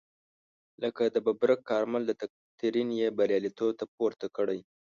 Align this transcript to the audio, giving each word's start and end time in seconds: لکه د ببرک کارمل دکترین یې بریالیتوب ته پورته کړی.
لکه 0.83 1.03
د 1.05 1.17
ببرک 1.25 1.59
کارمل 1.69 2.01
دکترین 2.05 2.89
یې 2.99 3.07
بریالیتوب 3.17 3.71
ته 3.79 3.85
پورته 3.95 4.27
کړی. 4.37 4.59